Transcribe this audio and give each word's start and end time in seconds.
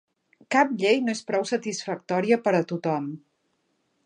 Cap 0.53 0.71
llei 0.83 0.97
no 1.09 1.13
és 1.17 1.21
prou 1.29 1.45
satisfactòria 1.51 2.43
per 2.49 2.55
a 2.63 2.67
tothom. 2.73 3.13